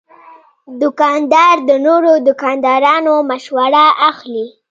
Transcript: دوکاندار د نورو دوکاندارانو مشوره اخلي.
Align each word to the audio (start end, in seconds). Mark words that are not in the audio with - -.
دوکاندار 0.81 1.55
د 1.69 1.71
نورو 1.85 2.11
دوکاندارانو 2.27 3.13
مشوره 3.29 3.85
اخلي. 4.09 4.45